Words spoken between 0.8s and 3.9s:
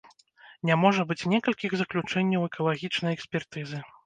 можа быць некалькіх заключэнняў экалагічнай экспертызы.